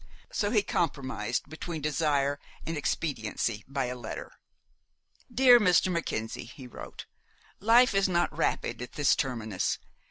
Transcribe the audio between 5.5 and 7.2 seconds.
MR. MACKENZIE," he wrote,